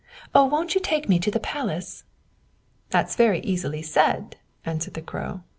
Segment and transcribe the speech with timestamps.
[0.33, 2.05] Oh, won't you take me to the palace?"
[2.89, 4.35] "That is very easily said,"
[4.65, 5.41] answered the Crow.